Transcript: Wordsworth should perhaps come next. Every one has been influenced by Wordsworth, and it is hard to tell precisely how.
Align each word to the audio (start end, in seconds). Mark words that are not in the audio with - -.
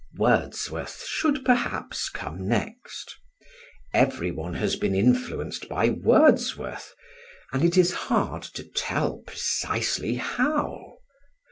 Wordsworth 0.17 1.05
should 1.07 1.45
perhaps 1.45 2.09
come 2.09 2.47
next. 2.47 3.17
Every 3.93 4.31
one 4.31 4.55
has 4.55 4.75
been 4.75 4.95
influenced 4.95 5.69
by 5.69 5.89
Wordsworth, 5.89 6.95
and 7.53 7.63
it 7.63 7.77
is 7.77 7.93
hard 8.09 8.41
to 8.57 8.63
tell 8.63 9.19
precisely 9.19 10.15
how. 10.15 10.97